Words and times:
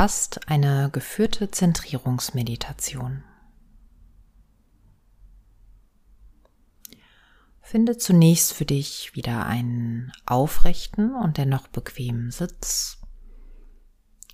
Hörst 0.00 0.48
eine 0.48 0.90
geführte 0.92 1.50
Zentrierungsmeditation. 1.50 3.24
Finde 7.60 7.98
zunächst 7.98 8.52
für 8.52 8.64
dich 8.64 9.16
wieder 9.16 9.44
einen 9.46 10.12
aufrechten 10.24 11.16
und 11.16 11.36
dennoch 11.36 11.66
bequemen 11.66 12.30
Sitz. 12.30 12.98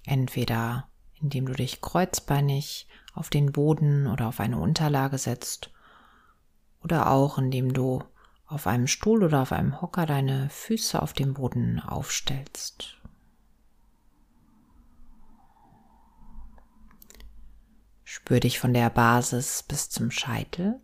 Entweder 0.04 0.90
indem 1.14 1.46
du 1.46 1.54
dich 1.54 1.80
kreuzbeinig 1.80 2.86
auf 3.14 3.30
den 3.30 3.50
Boden 3.50 4.06
oder 4.06 4.28
auf 4.28 4.40
eine 4.40 4.58
Unterlage 4.58 5.16
setzt 5.16 5.70
oder 6.82 7.10
auch 7.10 7.38
indem 7.38 7.72
du 7.72 8.04
auf 8.44 8.66
einem 8.66 8.86
Stuhl 8.86 9.24
oder 9.24 9.40
auf 9.40 9.52
einem 9.52 9.80
Hocker 9.80 10.04
deine 10.04 10.50
Füße 10.50 11.00
auf 11.00 11.14
dem 11.14 11.32
Boden 11.32 11.80
aufstellst. 11.80 12.98
Spür 18.14 18.38
dich 18.38 18.60
von 18.60 18.72
der 18.72 18.90
Basis 18.90 19.64
bis 19.64 19.90
zum 19.90 20.12
Scheitel. 20.12 20.80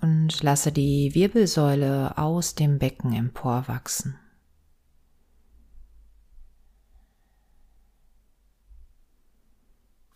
Und 0.00 0.42
lasse 0.42 0.72
die 0.72 1.14
Wirbelsäule 1.14 2.18
aus 2.18 2.56
dem 2.56 2.80
Becken 2.80 3.12
emporwachsen. 3.12 4.18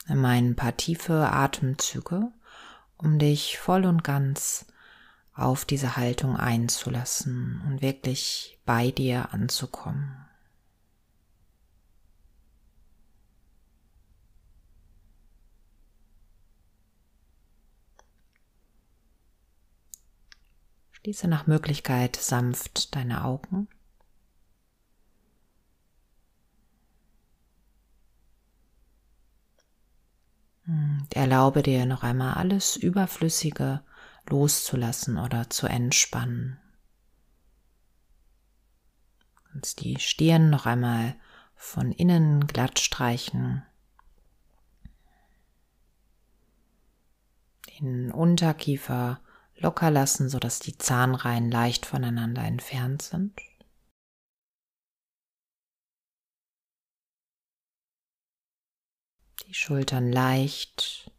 Nimm 0.08 0.24
ein 0.24 0.56
paar 0.56 0.76
tiefe 0.76 1.30
Atemzüge, 1.30 2.32
um 2.96 3.20
dich 3.20 3.56
voll 3.56 3.84
und 3.84 4.02
ganz 4.02 4.66
auf 5.32 5.64
diese 5.64 5.96
Haltung 5.96 6.36
einzulassen 6.36 7.62
und 7.68 7.82
wirklich 7.82 8.58
bei 8.64 8.90
dir 8.90 9.32
anzukommen. 9.32 10.26
Schließe 21.06 21.28
nach 21.28 21.46
Möglichkeit 21.46 22.16
sanft 22.16 22.96
deine 22.96 23.22
Augen. 23.22 23.68
Und 30.66 31.06
erlaube 31.14 31.62
dir 31.62 31.86
noch 31.86 32.02
einmal 32.02 32.34
alles 32.34 32.74
Überflüssige 32.74 33.84
loszulassen 34.28 35.16
oder 35.16 35.48
zu 35.48 35.68
entspannen. 35.68 36.58
Und 39.54 39.78
die 39.82 40.00
Stirn 40.00 40.50
noch 40.50 40.66
einmal 40.66 41.14
von 41.54 41.92
innen 41.92 42.48
glatt 42.48 42.80
streichen. 42.80 43.62
Den 47.78 48.10
Unterkiefer 48.10 49.20
locker 49.58 49.90
lassen, 49.90 50.28
sodass 50.28 50.58
die 50.58 50.76
Zahnreihen 50.78 51.50
leicht 51.50 51.86
voneinander 51.86 52.42
entfernt 52.42 53.02
sind. 53.02 53.40
Die 59.46 59.54
Schultern 59.54 60.12
leicht, 60.12 61.10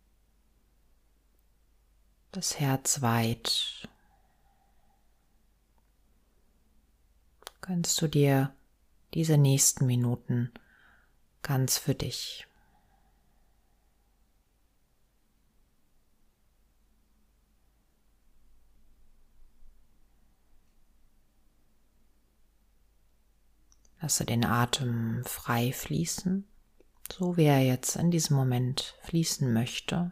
das 2.31 2.59
Herz 2.59 3.01
weit. 3.01 3.87
Gönnst 7.61 8.01
du 8.01 8.07
dir 8.07 8.53
diese 9.13 9.37
nächsten 9.37 9.85
Minuten 9.85 10.51
ganz 11.41 11.77
für 11.77 11.95
dich. 11.95 12.47
Lasse 23.99 24.25
den 24.25 24.45
Atem 24.45 25.23
frei 25.25 25.73
fließen, 25.73 26.47
so 27.11 27.35
wie 27.35 27.45
er 27.45 27.63
jetzt 27.63 27.95
in 27.95 28.11
diesem 28.11 28.37
Moment 28.37 28.95
fließen 29.01 29.51
möchte. 29.51 30.11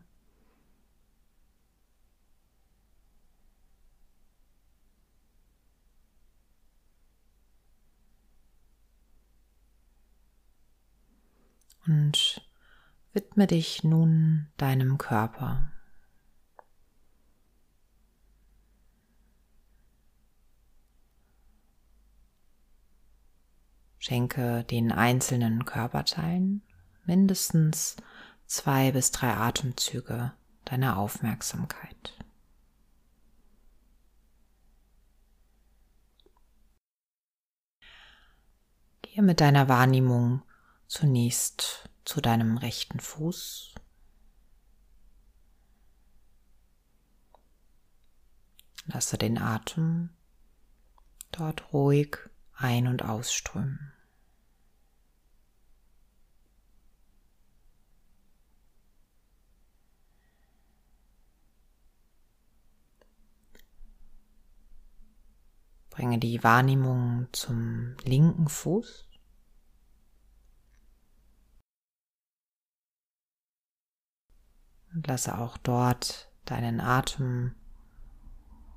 Und 11.87 12.41
widme 13.13 13.45
dich 13.45 13.83
nun 13.83 14.47
deinem 14.57 14.97
Körper. 14.97 15.71
Schenke 24.07 24.63
den 24.65 24.91
einzelnen 24.91 25.65
Körperteilen 25.65 26.61
mindestens 27.05 27.95
zwei 28.45 28.91
bis 28.91 29.09
drei 29.09 29.33
Atemzüge 29.33 30.31
deiner 30.63 30.97
Aufmerksamkeit. 30.97 32.15
Gehe 39.01 39.23
mit 39.23 39.41
deiner 39.41 39.69
Wahrnehmung 39.69 40.43
zunächst 40.85 41.89
zu 42.03 42.21
deinem 42.21 42.57
rechten 42.57 42.99
Fuß. 42.99 43.73
Lasse 48.85 49.17
den 49.17 49.39
Atem 49.39 50.11
dort 51.31 51.73
ruhig 51.73 52.17
ein- 52.53 52.85
und 52.85 53.01
ausströmen. 53.01 53.93
Bringe 65.95 66.19
die 66.19 66.43
Wahrnehmung 66.43 67.29
zum 67.31 67.95
linken 68.03 68.49
Fuß. 68.49 69.07
Und 74.93 75.07
lasse 75.07 75.37
auch 75.37 75.55
dort 75.55 76.29
deinen 76.43 76.81
Atem 76.81 77.55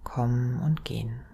kommen 0.04 0.62
und 0.62 0.84
gehen. 0.84 1.26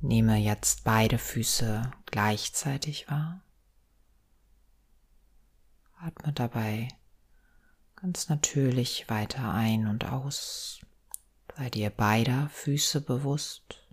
Nehme 0.00 0.36
jetzt 0.36 0.82
beide 0.82 1.18
Füße 1.18 1.92
gleichzeitig 2.06 3.08
wahr. 3.08 3.44
Atme 6.02 6.32
dabei 6.32 6.88
ganz 7.96 8.30
natürlich 8.30 9.10
weiter 9.10 9.52
ein 9.52 9.86
und 9.86 10.06
aus. 10.06 10.80
Sei 11.56 11.68
dir 11.68 11.90
beider 11.90 12.48
Füße 12.48 13.02
bewusst. 13.02 13.86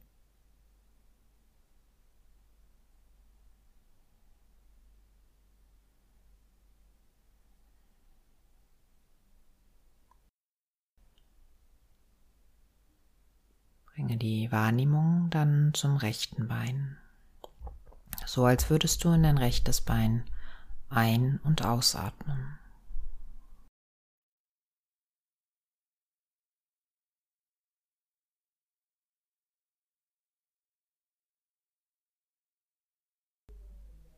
Bringe 13.88 14.16
die 14.16 14.50
Wahrnehmung 14.50 15.30
dann 15.30 15.74
zum 15.74 15.98
rechten 15.98 16.48
Bein. 16.48 16.96
So 18.26 18.46
als 18.46 18.70
würdest 18.70 19.04
du 19.04 19.12
in 19.12 19.24
dein 19.24 19.38
rechtes 19.38 19.82
Bein 19.82 20.24
ein- 20.90 21.40
und 21.44 21.66
ausatmen. 21.66 22.60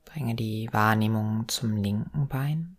Bringe 0.06 0.36
die 0.36 0.70
Wahrnehmung 0.72 1.48
zum 1.48 1.78
linken 1.78 2.28
Bein. 2.28 2.78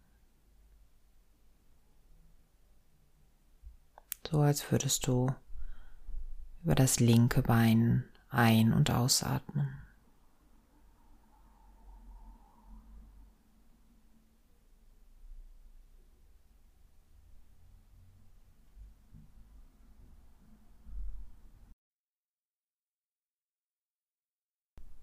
So 4.30 4.42
als 4.42 4.70
würdest 4.70 5.08
du 5.08 5.34
über 6.62 6.76
das 6.76 7.00
linke 7.00 7.42
Bein 7.42 8.04
ein- 8.28 8.72
und 8.72 8.90
ausatmen. 8.90 9.79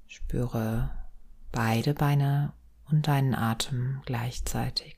Spüre 0.08 0.90
beide 1.52 1.94
Beine 1.94 2.54
und 2.90 3.08
deinen 3.08 3.36
Atem 3.36 4.02
gleichzeitig. 4.06 4.98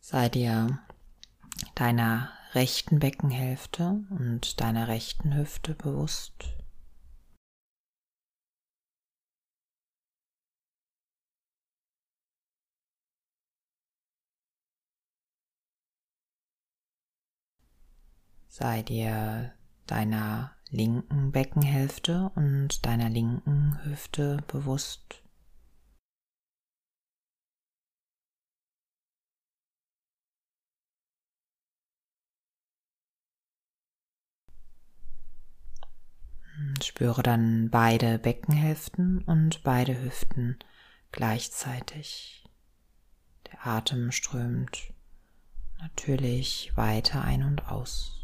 Sei 0.00 0.28
dir 0.28 0.78
deiner 1.74 2.30
rechten 2.54 2.98
Beckenhälfte 2.98 4.02
und 4.10 4.60
deiner 4.60 4.88
rechten 4.88 5.34
Hüfte 5.34 5.74
bewusst. 5.74 6.61
Sei 18.54 18.82
dir 18.82 19.54
deiner 19.86 20.54
linken 20.68 21.32
Beckenhälfte 21.32 22.30
und 22.34 22.84
deiner 22.84 23.08
linken 23.08 23.82
Hüfte 23.82 24.44
bewusst. 24.46 25.22
Spüre 36.82 37.22
dann 37.22 37.70
beide 37.70 38.18
Beckenhälften 38.18 39.22
und 39.24 39.62
beide 39.62 39.98
Hüften 39.98 40.58
gleichzeitig. 41.10 42.46
Der 43.50 43.66
Atem 43.66 44.12
strömt 44.12 44.92
natürlich 45.78 46.76
weiter 46.76 47.24
ein 47.24 47.44
und 47.44 47.66
aus. 47.68 48.18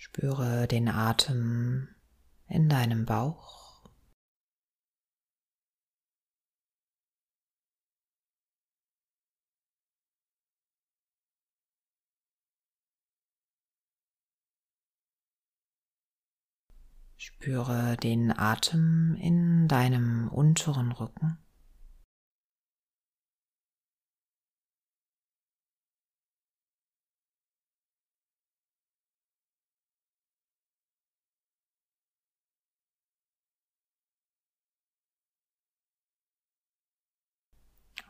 Spüre 0.00 0.68
den 0.68 0.88
Atem 0.88 1.88
in 2.46 2.68
deinem 2.68 3.04
Bauch. 3.04 3.82
Spüre 17.16 17.96
den 17.96 18.30
Atem 18.30 19.16
in 19.20 19.66
deinem 19.66 20.28
unteren 20.28 20.92
Rücken. 20.92 21.38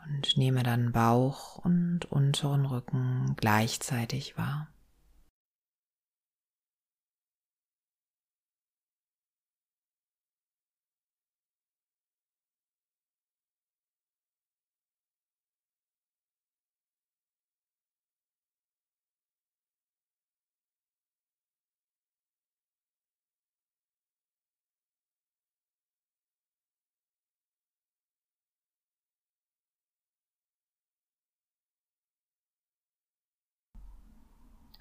Und 0.08 0.36
nehme 0.36 0.62
dann 0.62 0.92
Bauch 0.92 1.58
und 1.58 2.06
unteren 2.10 2.66
Rücken 2.66 3.34
gleichzeitig 3.36 4.36
wahr. 4.36 4.68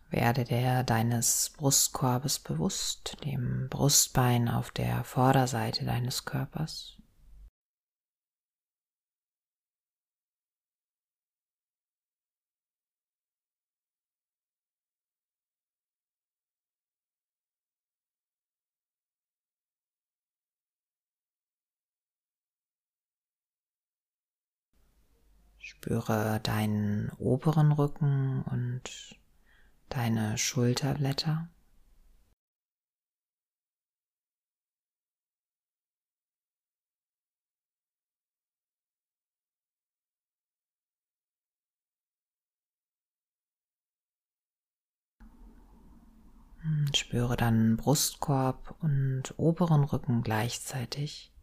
Werde 0.10 0.46
der 0.46 0.84
deines 0.84 1.52
Brustkorbes 1.58 2.40
bewusst, 2.40 3.18
dem 3.26 3.68
Brustbein 3.70 4.48
auf 4.48 4.72
der 4.72 5.04
Vorderseite 5.04 5.84
deines 5.84 6.24
Körpers. 6.24 6.98
Spüre 25.60 26.40
deinen 26.44 27.12
oberen 27.18 27.74
Rücken 27.74 28.42
und 28.44 29.18
deine 29.90 30.38
Schulterblätter. 30.38 31.50
Spüre 46.94 47.38
dann 47.38 47.78
Brustkorb 47.78 48.76
und 48.82 49.34
oberen 49.38 49.84
Rücken 49.84 50.22
gleichzeitig. 50.22 51.34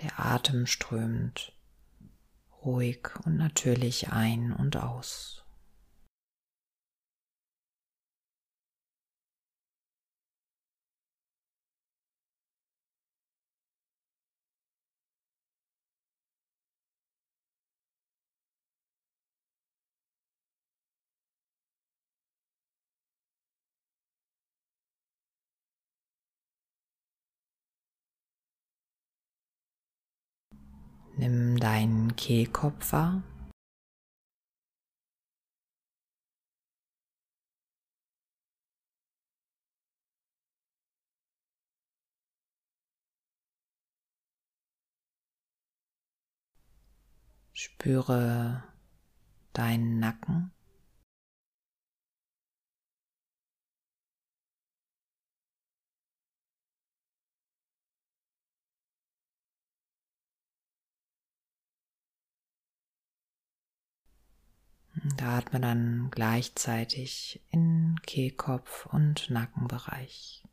Der 0.00 0.18
Atem 0.18 0.66
strömt 0.66 1.52
ruhig 2.64 3.08
und 3.24 3.36
natürlich 3.36 4.10
ein 4.10 4.52
und 4.52 4.76
aus. 4.76 5.44
Nimm 31.20 31.60
deinen 31.60 32.16
Kehlkopf 32.16 32.92
wahr. 32.94 33.22
Spüre 47.52 48.64
deinen 49.52 49.98
Nacken. 49.98 50.52
Da 65.16 65.38
atme 65.38 65.60
dann 65.60 66.08
gleichzeitig 66.10 67.40
in 67.50 67.96
Kehlkopf 68.02 68.86
und 68.86 69.30
Nackenbereich. 69.30 70.44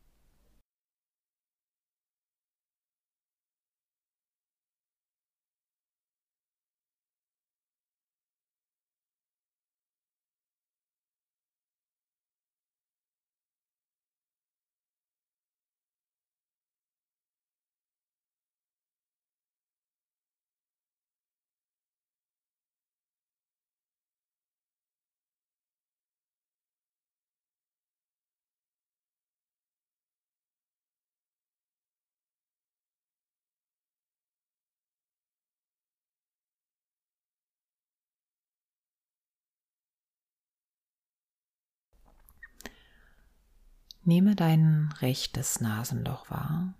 Nehme 44.08 44.38
dein 44.38 44.94
rechtes 45.02 45.60
Nasenloch 45.60 46.30
wahr 46.30 46.74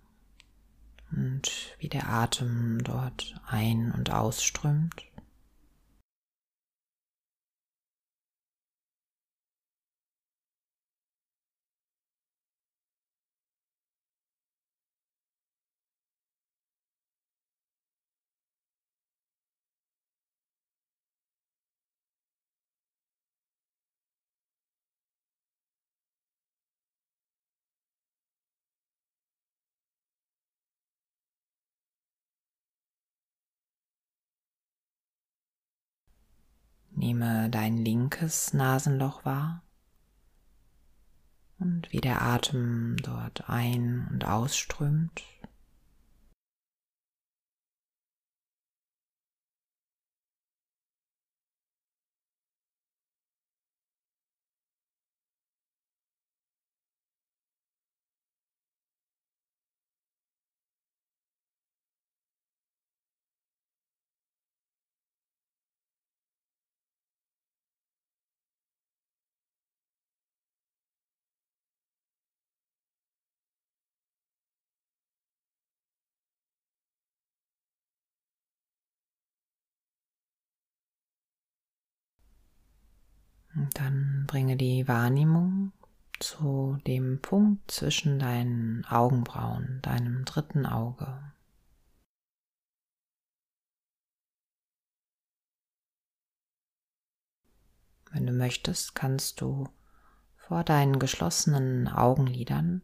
und 1.12 1.76
wie 1.78 1.90
der 1.90 2.08
Atem 2.08 2.82
dort 2.82 3.38
ein- 3.46 3.92
und 3.92 4.10
ausströmt. 4.10 5.04
Nehme 37.08 37.48
dein 37.48 37.78
linkes 37.78 38.52
Nasenloch 38.52 39.24
wahr 39.24 39.62
und 41.58 41.90
wie 41.90 42.02
der 42.02 42.20
Atem 42.20 42.96
dort 43.02 43.48
ein- 43.48 44.06
und 44.10 44.26
ausströmt. 44.26 45.22
Dann 83.74 84.24
bringe 84.26 84.56
die 84.56 84.86
Wahrnehmung 84.88 85.72
zu 86.20 86.78
dem 86.86 87.20
Punkt 87.20 87.70
zwischen 87.70 88.18
deinen 88.18 88.84
Augenbrauen, 88.86 89.80
deinem 89.82 90.24
dritten 90.24 90.66
Auge. 90.66 91.32
Wenn 98.10 98.26
du 98.26 98.32
möchtest, 98.32 98.94
kannst 98.94 99.40
du 99.40 99.68
vor 100.36 100.64
deinen 100.64 100.98
geschlossenen 100.98 101.88
Augenlidern 101.88 102.82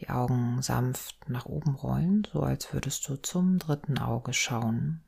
die 0.00 0.08
Augen 0.08 0.62
sanft 0.62 1.28
nach 1.28 1.44
oben 1.44 1.74
rollen, 1.74 2.26
so 2.32 2.40
als 2.40 2.72
würdest 2.72 3.06
du 3.06 3.16
zum 3.16 3.58
dritten 3.58 3.98
Auge 3.98 4.32
schauen. 4.32 5.02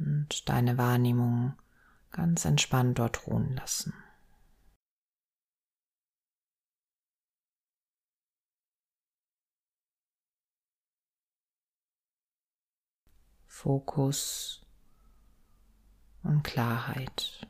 Und 0.00 0.48
deine 0.48 0.78
Wahrnehmung 0.78 1.54
ganz 2.10 2.44
entspannt 2.44 2.98
dort 2.98 3.26
ruhen 3.26 3.54
lassen. 3.56 3.94
Fokus 13.46 14.62
und 16.22 16.42
Klarheit. 16.42 17.46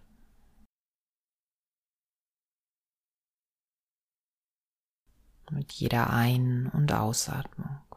Mit 5.52 5.73
jeder 5.73 6.11
Ein- 6.11 6.69
und 6.69 6.92
Ausatmung. 6.92 7.89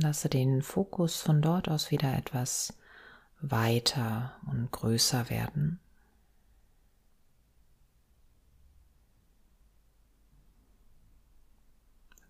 Lasse 0.00 0.28
den 0.28 0.62
Fokus 0.62 1.20
von 1.20 1.42
dort 1.42 1.68
aus 1.68 1.90
wieder 1.90 2.16
etwas 2.16 2.76
weiter 3.40 4.36
und 4.46 4.70
größer 4.70 5.30
werden. 5.30 5.80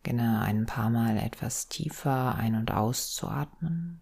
Beginne 0.02 0.40
ein 0.42 0.66
paar 0.66 0.90
Mal 0.90 1.16
etwas 1.16 1.68
tiefer 1.68 2.36
ein- 2.36 2.54
und 2.54 2.70
auszuatmen. 2.70 4.00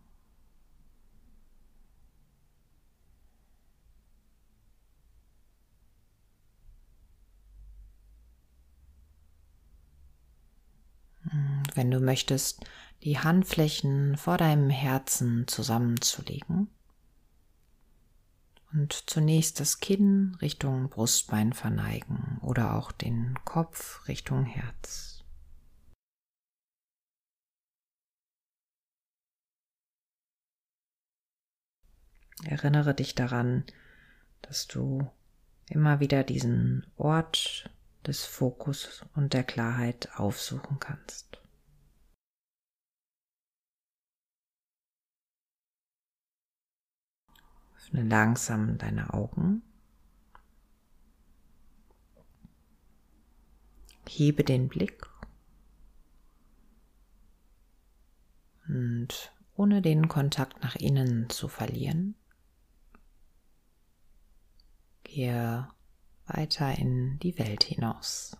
wenn 11.74 11.90
du 11.90 12.00
möchtest, 12.00 12.64
die 13.04 13.18
Handflächen 13.18 14.16
vor 14.16 14.38
deinem 14.38 14.70
Herzen 14.70 15.46
zusammenzulegen 15.46 16.68
und 18.72 18.92
zunächst 18.92 19.60
das 19.60 19.78
Kinn 19.80 20.36
Richtung 20.40 20.88
Brustbein 20.88 21.52
verneigen 21.52 22.38
oder 22.40 22.74
auch 22.74 22.92
den 22.92 23.38
Kopf 23.44 24.08
Richtung 24.08 24.46
Herz. 24.46 25.22
Erinnere 32.42 32.94
dich 32.94 33.14
daran, 33.14 33.64
dass 34.42 34.66
du 34.66 35.10
immer 35.68 36.00
wieder 36.00 36.24
diesen 36.24 36.86
Ort 36.96 37.70
des 38.06 38.24
Fokus 38.24 39.04
und 39.14 39.34
der 39.34 39.44
Klarheit 39.44 40.10
aufsuchen 40.16 40.78
kannst. 40.78 41.43
Öffne 47.94 48.08
langsam 48.08 48.76
deine 48.76 49.14
Augen. 49.14 49.62
Hebe 54.08 54.44
den 54.44 54.68
Blick 54.68 55.06
und 58.68 59.32
ohne 59.56 59.80
den 59.80 60.08
Kontakt 60.08 60.62
nach 60.62 60.74
innen 60.76 61.30
zu 61.30 61.48
verlieren, 61.48 62.14
gehe 65.04 65.68
weiter 66.26 66.76
in 66.76 67.18
die 67.20 67.38
Welt 67.38 67.64
hinaus. 67.64 68.36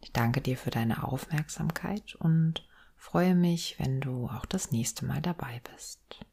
Ich 0.00 0.12
danke 0.12 0.40
dir 0.40 0.56
für 0.56 0.70
deine 0.70 1.02
Aufmerksamkeit 1.04 2.14
und 2.16 2.66
freue 3.02 3.34
mich, 3.34 3.80
wenn 3.80 4.00
du 4.00 4.28
auch 4.28 4.46
das 4.46 4.70
nächste 4.70 5.04
Mal 5.04 5.20
dabei 5.20 5.60
bist. 5.74 6.24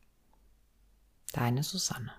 Deine 1.33 1.63
Susanne. 1.63 2.13